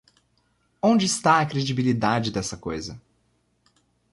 [0.81, 2.99] Onde está a credibilidade dessa coisa?